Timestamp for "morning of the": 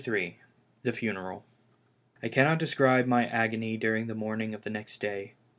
4.15-4.71